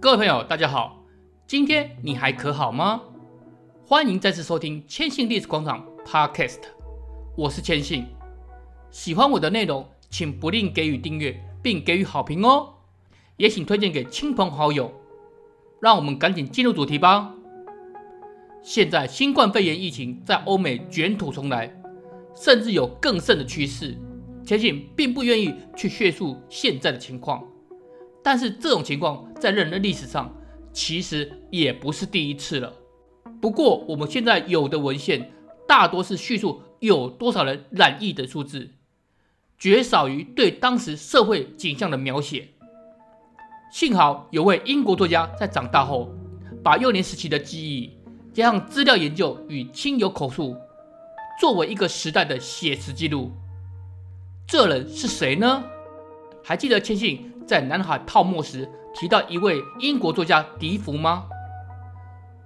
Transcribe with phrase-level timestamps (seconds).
[0.00, 1.04] 各位朋友，大家好，
[1.46, 3.02] 今天你还可好吗？
[3.86, 6.60] 欢迎再次收听千信历史广场 Podcast，
[7.36, 8.06] 我是千信。
[8.90, 12.74] 喜欢我的内容，请不吝给予订阅并给予好评哦，
[13.36, 14.90] 也请推荐给亲朋好友。
[15.80, 17.34] 让我们赶紧进入主题吧。
[18.62, 21.74] 现在新冠肺炎疫情在欧美卷土重来，
[22.34, 23.96] 甚至有更甚的趋势。
[24.44, 27.44] 千信并不愿意去叙述现在的情况。
[28.22, 30.34] 但是这种情况在人类历史上
[30.72, 32.72] 其实也不是第一次了。
[33.40, 35.32] 不过我们现在有的文献
[35.66, 38.70] 大多是叙述有多少人染疫的数字，
[39.58, 42.48] 绝少于对当时社会景象的描写。
[43.72, 46.12] 幸好有位英国作家在长大后，
[46.62, 47.96] 把幼年时期的记忆
[48.32, 50.56] 加上资料研究与亲友口述，
[51.40, 53.30] 作为一个时代的写实记录。
[54.46, 55.64] 这人是谁呢？
[56.50, 61.26] 还记得千信在南海泡沫时提到一位英国作家笛福吗？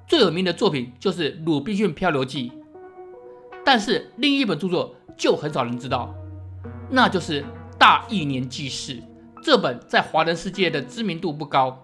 [0.06, 2.50] 最有名的作品就是《鲁滨逊漂流记》，
[3.64, 6.14] 但是另一本著作就很少人知道，
[6.90, 7.40] 那就是
[7.78, 8.96] 《大亿年纪事》。
[9.42, 11.82] 这本在华人世界的知名度不高，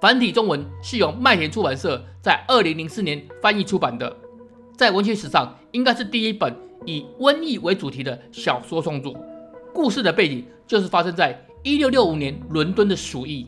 [0.00, 4.16] 繁体中文是由麦田出版社在二零零四年翻译出版的，
[4.74, 9.14] 在文学史上应该是第一本以瘟疫为主题的小说创作。
[9.76, 13.46] 故事的背景就是发生在一六六五年伦敦的鼠疫，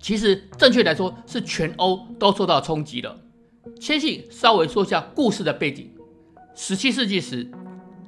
[0.00, 3.14] 其实正确来说是全欧都受到冲击了。
[3.78, 5.90] 千信稍微说下故事的背景：
[6.54, 7.46] 十七世纪时，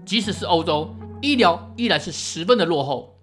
[0.06, 3.14] 即使是欧洲，医疗依然是十分的落后。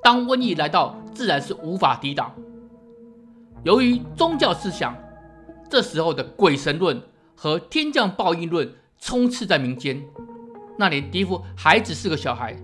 [0.00, 2.32] 当瘟疫来到，自然是无法抵挡。
[3.64, 4.96] 由于宗教思想，
[5.68, 7.02] 这时候的鬼神论
[7.34, 10.00] 和天降报应论充斥在民间。
[10.78, 12.56] 那年笛福还只是个小孩。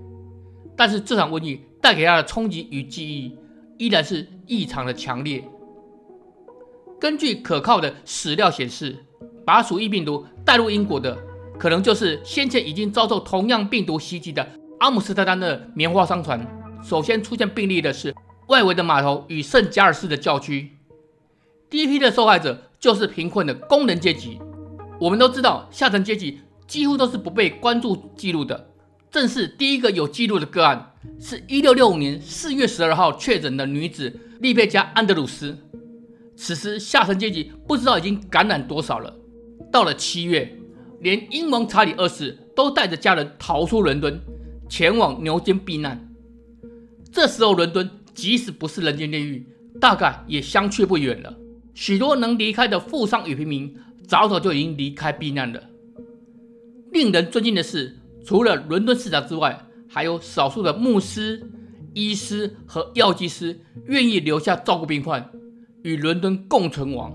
[0.76, 3.34] 但是这场瘟疫带给他的冲击与记忆
[3.78, 5.42] 依然是异常的强烈。
[7.00, 8.96] 根据可靠的史料显示，
[9.44, 11.16] 把鼠疫病毒带入英国的，
[11.58, 14.46] 可能就是先前已经遭受同样病毒袭击的
[14.80, 16.46] 阿姆斯特丹的棉花商船。
[16.82, 18.14] 首先出现病例的是
[18.48, 20.70] 外围的码头与圣加尔斯的教区。
[21.68, 24.38] 第一批的受害者就是贫困的工人阶级。
[25.00, 28.68] 我们都知道，下层阶级几乎都是不被关注记录的。
[29.16, 35.56] 正是第一个有记录的个案，是一六六五年四月十二号确诊的女子丽贝加·安德鲁斯。
[36.36, 39.16] 此时下层阶级不知道已经感染多少了。
[39.72, 40.54] 到了七月，
[41.00, 44.20] 连英王查理二世都带着家人逃出伦敦，
[44.68, 46.12] 前往牛津避难。
[47.10, 49.46] 这时候伦敦即使不是人间炼狱，
[49.80, 51.34] 大概也相去不远了。
[51.72, 53.74] 许多能离开的富商与平民，
[54.06, 55.70] 早早就已经离开避难了。
[56.92, 57.96] 令人尊敬的是。
[58.26, 59.56] 除了伦敦市长之外，
[59.88, 61.48] 还有少数的牧师、
[61.94, 65.30] 医师和药剂师愿意留下照顾病患，
[65.84, 67.12] 与伦敦共存亡。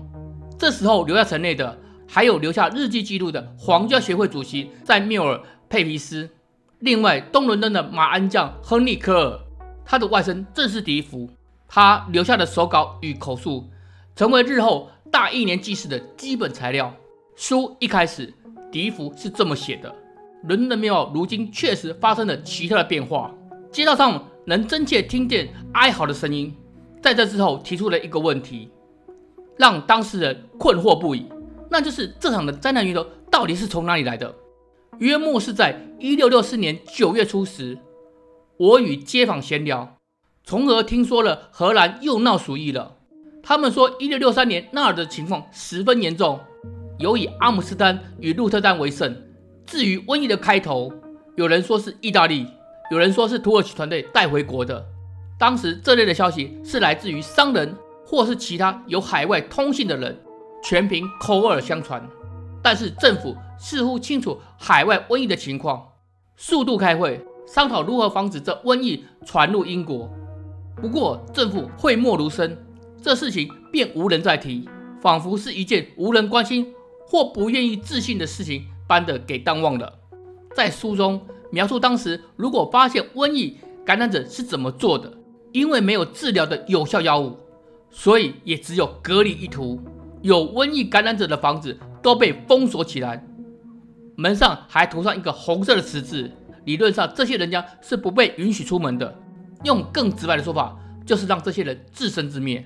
[0.58, 1.78] 这时候留下城内的，
[2.08, 6.30] 还有留下日记记录的皇家协会主席在缪尔佩皮斯。
[6.78, 9.40] 另外，东伦敦的马鞍匠亨利科尔，
[9.84, 11.28] 他的外甥正是笛福，
[11.68, 13.68] 他留下的手稿与口述，
[14.16, 16.94] 成为日后大一年纪事的基本材料。
[17.36, 18.32] 书一开始，
[18.70, 19.94] 笛福是这么写的。
[20.44, 23.32] 伦敦的面貌如今确实发生了奇特的变化，
[23.70, 26.54] 街道上能真切听见哀嚎的声音。
[27.00, 28.70] 在这之后，提出了一个问题，
[29.56, 31.26] 让当事人困惑不已，
[31.70, 34.34] 那就是这场的灾难源头到底是从哪里来的？
[34.98, 37.78] 约莫是在一六六四年九月初时，
[38.56, 39.96] 我与街坊闲聊，
[40.44, 42.96] 从而听说了荷兰又闹鼠疫了。
[43.42, 46.38] 他们说，一六六三年那儿的情况十分严重，
[46.98, 49.31] 尤以阿姆斯特丹与鹿特丹为甚。
[49.66, 50.92] 至于瘟疫的开头，
[51.36, 52.46] 有人说是意大利，
[52.90, 54.84] 有人说是土耳其团队带回国的。
[55.38, 57.74] 当时这类的消息是来自于商人
[58.06, 60.16] 或是其他有海外通信的人，
[60.62, 62.06] 全凭口耳相传。
[62.62, 65.88] 但是政府似乎清楚海外瘟疫的情况，
[66.36, 70.08] 速度开会商讨如何防止这瘟疫传入英国。
[70.80, 72.56] 不过政府讳莫如深，
[73.02, 74.68] 这事情便无人再提，
[75.00, 76.72] 仿佛是一件无人关心
[77.06, 78.64] 或不愿意置信的事情。
[78.92, 79.90] 般的给淡忘了，
[80.54, 81.18] 在书中
[81.50, 83.56] 描述当时如果发现瘟疫
[83.86, 85.10] 感染者是怎么做的，
[85.50, 87.38] 因为没有治疗的有效药物，
[87.90, 89.80] 所以也只有隔离一途。
[90.20, 93.26] 有瘟疫感染者的房子都被封锁起来，
[94.14, 96.30] 门上还涂上一个红色的十字。
[96.66, 99.18] 理论上，这些人家是不被允许出门的。
[99.64, 102.62] 用更直白的说法，就是让这些人自生自灭。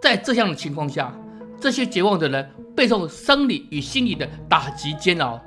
[0.00, 1.12] 在这样的情况下，
[1.60, 5.40] 这些绝望的人备受生理与心理的打击煎熬。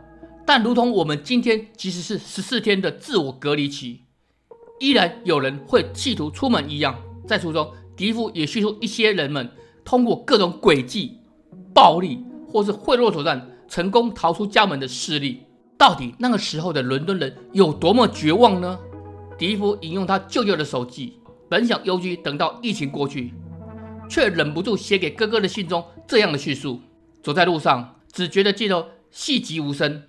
[0.49, 4.05] 但如同我们今天，即使是十四天的自我隔离期，
[4.79, 6.99] 依然有人会企图出门一样。
[7.27, 9.47] 在书中，迪福也叙述一些人们
[9.85, 11.19] 通过各种诡计、
[11.71, 15.43] 暴力或是贿赂手段成功逃出家门的事例。
[15.77, 18.79] 到底那个时候的伦敦人有多么绝望呢？
[19.37, 23.35] 迪福引用他舅舅的手记，本想幽居等到疫情过去，
[24.09, 26.81] 却忍不住写给哥哥的信中这样的叙述：
[27.21, 30.01] 走在路上，只觉得街头细寂无声。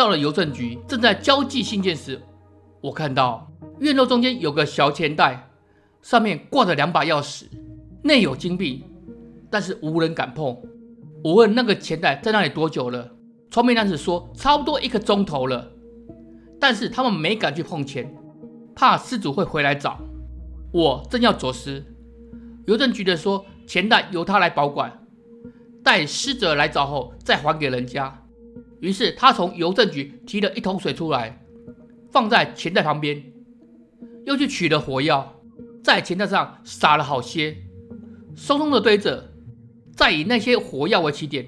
[0.00, 2.18] 到了邮政局，正在交寄信件时，
[2.80, 3.46] 我看到
[3.80, 5.50] 院落中间有个小钱袋，
[6.00, 7.44] 上面挂着两把钥匙，
[8.02, 8.82] 内有金币，
[9.50, 10.56] 但是无人敢碰。
[11.22, 13.10] 我问那个钱袋在那里多久了，
[13.50, 15.70] 聪明男子说差不多一个钟头了，
[16.58, 18.10] 但是他们没敢去碰钱，
[18.74, 19.98] 怕失主会回来找。
[20.72, 21.84] 我正要走时，
[22.64, 24.98] 邮政局的说钱袋由他来保管，
[25.84, 28.16] 待失者来找后再还给人家。
[28.80, 31.38] 于是他从邮政局提了一桶水出来，
[32.10, 33.22] 放在钱袋旁边，
[34.24, 35.34] 又去取了火药，
[35.84, 37.56] 在钱袋上撒了好些，
[38.34, 39.30] 松松的堆着，
[39.94, 41.46] 再以那些火药为起点，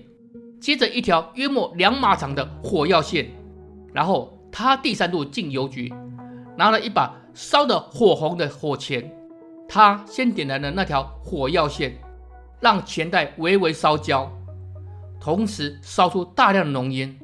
[0.61, 3.31] 接着一条约莫两码长的火药线，
[3.95, 5.93] 然后他第三度进邮局，
[6.57, 9.11] 拿了一把烧得火红的火钳，
[9.67, 11.99] 他先点燃了那条火药线，
[12.61, 14.31] 让钱袋微微烧焦，
[15.19, 17.19] 同时烧出大量的浓烟。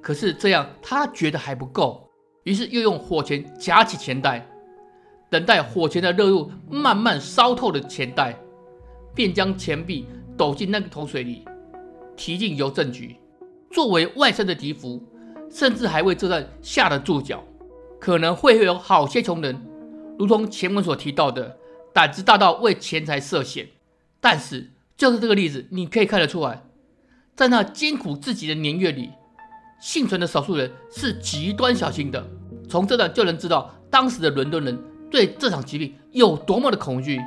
[0.00, 2.08] 可是这样，他觉得还不够，
[2.44, 4.46] 于是又用火钳夹起钱袋，
[5.28, 8.34] 等待火钳的热度慢慢烧透的钱袋，
[9.14, 10.06] 便将钱币
[10.36, 11.44] 抖进那个桶水里，
[12.16, 13.16] 提进邮政局。
[13.70, 15.00] 作为外甥的迪福，
[15.50, 17.44] 甚至还为这段下了注脚，
[18.00, 19.62] 可能会有好些穷人，
[20.18, 21.58] 如同前文所提到的，
[21.92, 23.68] 胆子大到为钱财涉险。
[24.20, 26.62] 但是，就是这个例子，你可以看得出来，
[27.36, 29.10] 在那艰苦至极的年月里。
[29.80, 32.22] 幸存的少数人是极端小心的，
[32.68, 34.78] 从这段就能知道当时的伦敦人
[35.10, 37.18] 对这场疾病有多么的恐惧，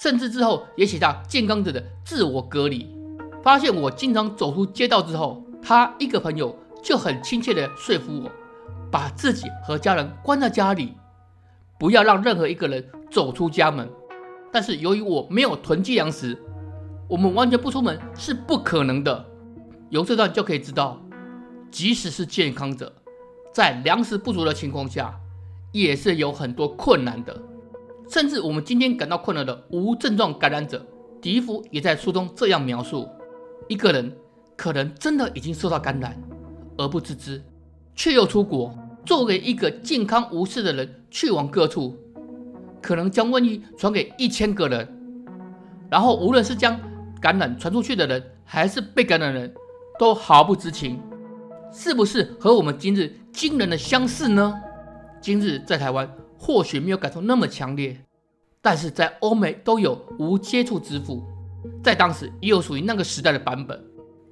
[0.00, 2.88] 甚至之后也写下健康者的自我隔离。
[3.42, 8.30] 发现我经常走出街道之后，他一个朋友就很亲切地说服我，
[8.90, 10.94] 把自己和家人关在家里，
[11.78, 13.88] 不要让任何一个人走出家门。
[14.50, 16.40] 但是由于我没有囤积粮食，
[17.08, 19.26] 我们完全不出门是不可能的。
[19.90, 20.98] 由这段就可以知道。
[21.72, 22.92] 即使是健康者，
[23.52, 25.18] 在粮食不足的情况下，
[25.72, 27.42] 也是有很多困难的。
[28.10, 30.84] 甚至我们今天感到困难的无症状感染者，
[31.20, 33.08] 笛福也在书中这样描述：
[33.68, 34.14] 一个人
[34.54, 36.14] 可能真的已经受到感染
[36.76, 37.42] 而不自知，
[37.94, 38.76] 却又出国，
[39.06, 41.96] 作为一个健康无事的人去往各处，
[42.82, 44.86] 可能将瘟疫传给一千个人。
[45.90, 46.78] 然后，无论是将
[47.18, 49.54] 感染传出去的人，还是被感染的人，
[49.98, 51.00] 都毫不知情。
[51.72, 54.54] 是不是和我们今日惊人的相似呢？
[55.22, 57.98] 今日在台湾或许没有感受那么强烈，
[58.60, 61.22] 但是在欧美都有无接触支付，
[61.82, 63.82] 在当时也有属于那个时代的版本。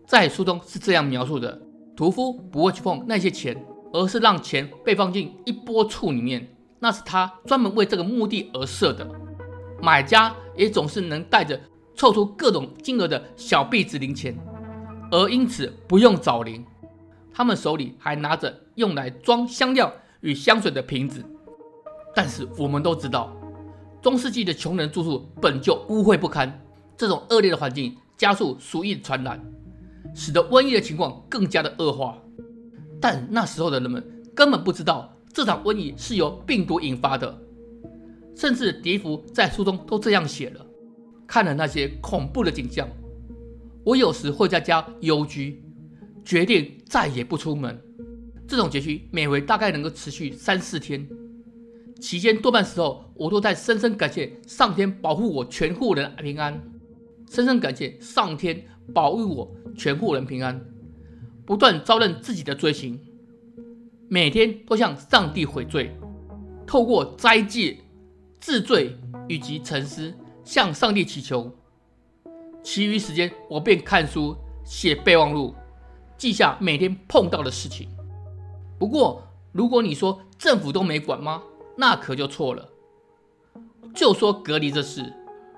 [0.06, 1.58] 在书中是这样描述的：
[1.96, 3.56] 屠夫不会去碰那些钱，
[3.92, 6.46] 而是让钱被放进一波醋里面，
[6.78, 9.08] 那是他专门为这个目的而设的。
[9.80, 11.58] 买家也总是能带着
[11.94, 14.36] 凑出各种金额的小币子零钱，
[15.10, 16.62] 而因此不用找零。
[17.32, 21.24] 他们手里还拿着用来装香料与香水的瓶子，
[22.14, 23.34] 但是我们都知道，
[24.02, 26.60] 中世纪的穷人住宿本就污秽不堪，
[26.96, 29.40] 这种恶劣的环境加速鼠疫传染，
[30.14, 32.18] 使得瘟疫的情况更加的恶化。
[33.00, 37.38] 但那时候的人们根本不知道这场瘟疫是由病毒引发的，
[38.36, 40.66] 甚至笛福在书中都这样写了。
[41.26, 42.88] 看了那些恐怖的景象，
[43.84, 45.64] 我有时会在家幽居。
[46.24, 47.80] 决定再也不出门。
[48.46, 51.08] 这种节气每回大概能够持续三四天，
[52.00, 56.60] 期间多半时候我都在深深感谢上天保护我全户人平安，
[57.30, 60.60] 深深感谢上天保佑我全户人平安，
[61.46, 62.98] 不断招认自己的罪行，
[64.08, 65.92] 每天都向上帝悔罪，
[66.66, 67.78] 透过斋戒、
[68.40, 68.96] 治罪
[69.28, 70.12] 以及沉思
[70.42, 71.56] 向上帝祈求。
[72.64, 75.54] 其余时间我便看书、写备忘录。
[76.20, 77.88] 记下每天碰到的事情。
[78.78, 81.42] 不过，如果你说政府都没管吗？
[81.78, 82.68] 那可就错了。
[83.94, 85.10] 就说隔离这事，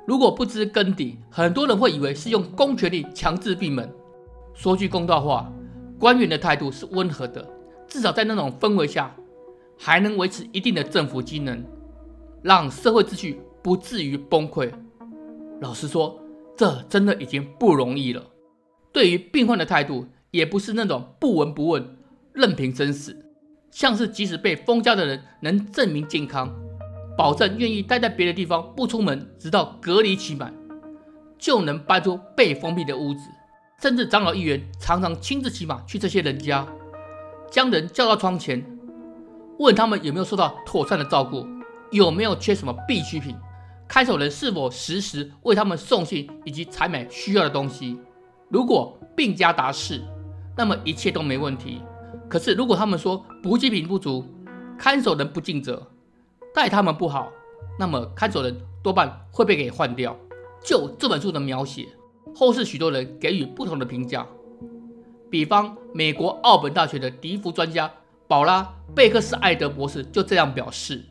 [0.06, 3.92] 如果不知根底，很多人会以为是用公权力强制闭门。
[4.54, 5.52] 说句公道话，
[5.98, 7.44] 官员的态度是温和的，
[7.88, 9.12] 至少在那种氛围下，
[9.76, 11.60] 还能维持一定的政府机能，
[12.40, 14.72] 让社会秩序不至于崩溃。
[15.60, 16.20] 老实说，
[16.56, 18.24] 这真的已经不容易了。
[18.92, 21.94] 对于病患的态度，也不是那种不闻不问、
[22.32, 23.14] 任凭生死，
[23.70, 26.50] 像是即使被封家的人能证明健康，
[27.18, 30.52] 保证愿意待在别的地方不出门，直到隔离期满，
[31.38, 33.20] 就能搬出被封闭的屋子。
[33.82, 36.66] 甚至长老议员常常亲自骑马去这些人家，
[37.50, 38.64] 将人叫到窗前，
[39.58, 41.46] 问他们有没有受到妥善的照顾，
[41.90, 43.36] 有没有缺什么必需品，
[43.86, 48.00] 看守人是否时时为他们送信以及采买需要的东西。
[48.48, 50.00] 如果病家达事，
[50.56, 51.80] 那么一切都没问题。
[52.28, 54.24] 可是如果他们说补给品不足，
[54.78, 55.86] 看守人不尽责，
[56.54, 57.30] 待他们不好，
[57.78, 60.16] 那么看守人多半会被给换掉。
[60.64, 61.88] 就这本书的描写，
[62.34, 64.26] 后世许多人给予不同的评价。
[65.30, 67.90] 比方，美国奥本大学的笛福专家
[68.28, 71.02] 宝拉贝克斯艾德博士就这样表示：“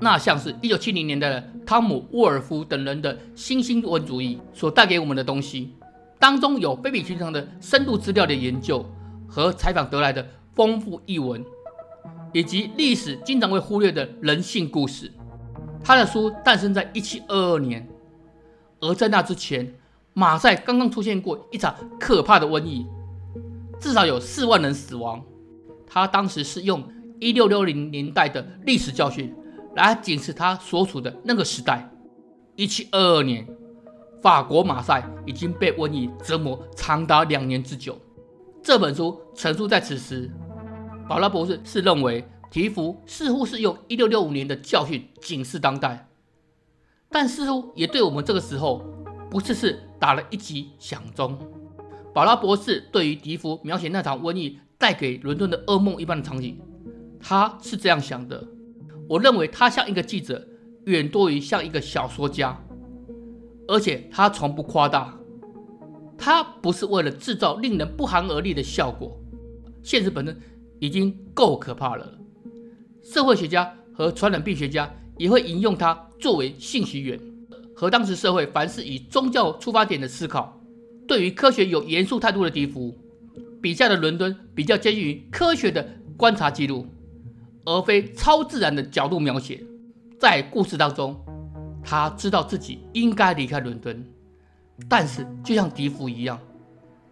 [0.00, 5.74] 那像是一九七零年代的汤姆沃尔夫等人的新兴文主义所带给我们的东西，
[6.18, 8.84] 当中有非比寻常的深度资料的研究
[9.28, 11.44] 和采访得来的丰富译文。”
[12.34, 15.10] 以及历史经常会忽略的人性故事。
[15.82, 17.88] 他的书诞生在一七二二年，
[18.80, 19.74] 而在那之前，
[20.12, 22.86] 马赛刚刚出现过一场可怕的瘟疫，
[23.80, 25.24] 至少有四万人死亡。
[25.86, 26.86] 他当时是用
[27.18, 29.34] 一六六零年代的历史教训
[29.74, 31.90] 来警示他所处的那个时代。
[32.56, 33.48] 一七二二年，
[34.20, 37.98] 法国马赛已经被瘟疫折磨长达两年之久。
[38.62, 40.30] 这本书陈述在此时。
[41.08, 46.06] 宝拉博士是认为笛福似乎是用一六六五年的教训警示当代，
[47.08, 48.84] 但似乎也对我们这个时候
[49.30, 51.38] 不是是打了一记响钟。
[52.12, 56.60] 宝拉博士对于笛福描写那场瘟疫带给伦敦的噩梦一般的场景，
[57.18, 58.46] 他是这样想的：
[59.08, 60.46] 我认为他像一个记者，
[60.84, 62.58] 远多于像一个小说家，
[63.68, 65.16] 而且他从不夸大，
[66.16, 69.16] 他不是为了制造令人不寒而栗的效果，
[69.84, 70.36] 现实本身。
[70.80, 72.08] 已经够可怕了。
[73.02, 77.20] 社会学家和传染病学家也会引用它作为信息源，
[77.74, 80.56] 和当时社会凡是以宗教出发点的思考，
[81.08, 82.96] 对于科学有严肃态度的笛福，
[83.60, 85.84] 笔下的伦敦比较接近于科学的
[86.16, 86.86] 观察记录，
[87.64, 89.60] 而非超自然的角度描写。
[90.20, 91.20] 在故事当中，
[91.88, 94.04] 他知道自己应该离开伦敦，
[94.88, 96.38] 但是就像笛福一样，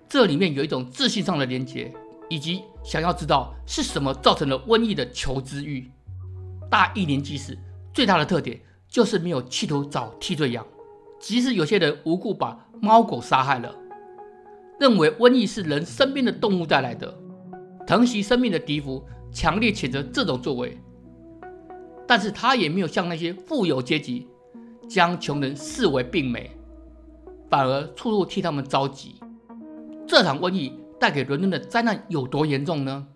[0.06, 1.90] 这里面有一种自信上的连结。
[2.28, 5.88] 以及想要知道是什么造成了瘟疫的求知欲。
[6.68, 7.56] 大义联纪时
[7.94, 10.66] 最大的特点就是没有企图找替罪羊，
[11.20, 13.72] 即使有些人无故把猫狗杀害了，
[14.80, 17.16] 认为瘟疫是人身边的动物带来的，
[17.86, 20.76] 疼惜生命的笛福强烈谴责这种作为，
[22.08, 24.26] 但是他也没有像那些富有阶级
[24.88, 26.50] 将穷人视为病媒，
[27.50, 29.20] 反而处处替他们着急。
[30.06, 30.80] 这场瘟疫。
[30.98, 33.06] 带给伦敦的灾难有多严重呢？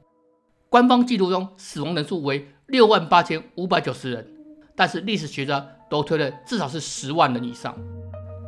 [0.69, 4.31] 官方记录中死亡人数为六万八千五百九十人，
[4.77, 7.75] 但是历史学家都推了至少是十万人以上。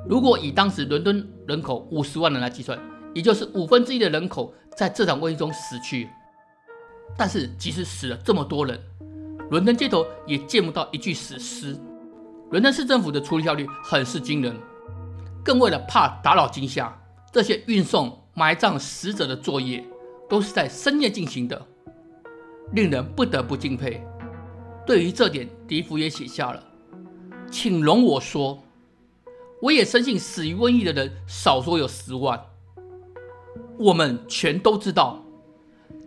[0.07, 2.79] 如果以当时伦敦人口五十万人来计算，
[3.15, 6.11] 也就是五分之一的人口在这场瘟疫中死去。
[7.17, 8.79] 但是即使死了这么多人，
[9.49, 11.75] 伦敦街头也见不到一具死尸。
[12.53, 14.55] 伦敦市政府的处理效率很是惊人，
[15.43, 16.97] 更为了怕打扰惊吓，
[17.33, 18.17] 这些运送。
[18.35, 19.85] 埋葬死者的作业
[20.27, 21.67] 都是在深夜进行的，
[22.73, 24.03] 令人不得不敬佩。
[24.87, 26.65] 对于这点，笛福也写下了
[27.53, 28.59] ：“请容我说，
[29.61, 32.43] 我也深信死于瘟疫的人少说有十万。
[33.79, 35.23] 我们全都知道，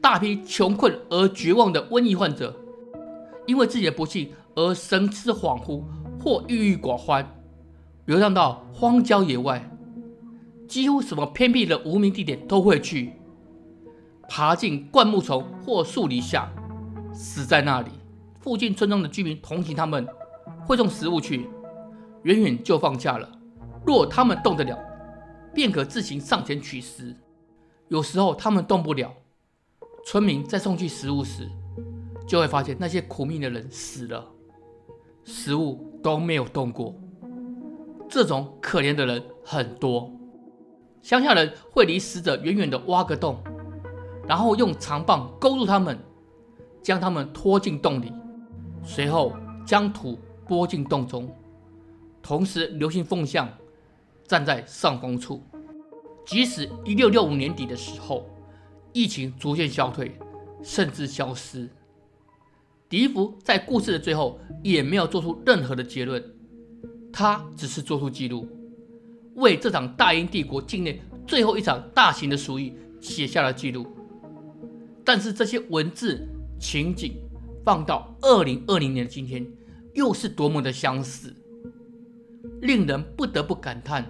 [0.02, 2.60] 大批穷困而绝望的瘟疫患者，
[3.46, 5.84] 因为自己的不幸而神志恍惚
[6.26, 7.24] 或郁郁寡欢，
[8.06, 9.70] 流浪到荒郊野外。”
[10.68, 13.14] 几乎什么偏僻的无名地点都会去，
[14.28, 16.52] 爬进灌木丛或树篱下，
[17.14, 17.92] 死在那里。
[18.40, 20.08] 附近村庄的居民同情他们，
[20.66, 21.48] 会送食物去，
[22.24, 23.30] 远远就放下了。
[23.86, 24.80] 若他们动得了，
[25.54, 27.16] 便可自行上前取食。
[27.90, 29.14] 有时候他们动不了，
[30.04, 31.48] 村民在送去食物时，
[32.28, 34.26] 就会发现那些苦命的人死了，
[35.24, 36.94] 食物都没有动过。
[38.08, 40.12] 这种可怜的人很多。
[41.02, 43.44] 乡下人会离死者远远的挖个洞，
[44.28, 45.98] 然后用长棒勾住他们，
[46.84, 48.14] 将他们拖进洞里，
[48.84, 49.34] 随后
[49.66, 51.28] 将土拨进洞中，
[52.22, 53.50] 同时留心风向，
[54.28, 55.42] 站在上风处。
[56.24, 58.30] 即使一六六五年底的时候，
[58.94, 60.16] 疫情逐渐消退，
[60.62, 61.68] 甚至消失，
[62.88, 66.24] 笛福在故事的最后也没有做出任何的结论，
[67.12, 68.48] 他只是做出记录。
[69.36, 73.86] 为这场大英帝国境内最后一场大型的鼠疫写下了记录，
[75.04, 76.26] 但是这些文字
[76.60, 77.16] 情景
[77.66, 79.46] 放到二零二零年的今天，
[79.94, 81.34] 又是多么的相似，
[82.62, 84.08] 令人不得不感叹，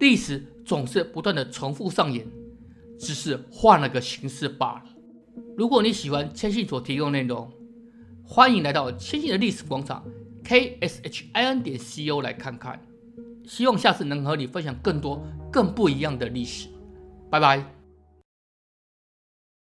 [0.00, 2.26] 历史总是不断的重复上演，
[2.98, 4.82] 只是换了个形式罢了。
[5.56, 7.48] 如果你喜欢千信所提供内容，
[8.32, 10.04] 欢迎来到千禧的历史广场
[10.44, 12.80] k s h i n 点 c o 来看看。
[13.44, 15.20] 希望下次能和你分享更多
[15.50, 16.68] 更不一样的历史。
[17.28, 17.79] 拜拜。